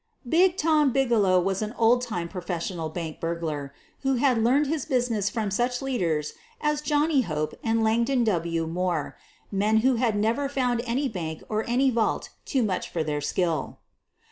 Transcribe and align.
"Big 0.27 0.57
Tom" 0.57 0.91
Bigelow 0.91 1.39
was 1.39 1.61
an 1.61 1.73
old 1.77 2.01
time 2.01 2.27
professional 2.27 2.89
bank 2.89 3.19
burglar, 3.19 3.71
who 3.99 4.15
had 4.15 4.43
learned 4.43 4.65
his 4.65 4.83
business 4.83 5.37
under 5.37 5.51
such 5.51 5.79
leaders 5.79 6.33
as 6.59 6.81
Jimmy 6.81 7.21
Hope 7.21 7.53
and 7.63 7.83
Langdon 7.83 8.23
W. 8.23 8.65
Moore— 8.65 9.15
men 9.51 9.81
who 9.85 9.97
had 9.97 10.15
never 10.15 10.49
found 10.49 10.81
any 10.87 11.07
bank 11.07 11.43
or 11.49 11.63
any 11.69 11.91
vault 11.91 12.29
too 12.45 12.63
much 12.63 12.89
for 12.89 13.03
their 13.03 13.21
skill. 13.21 13.77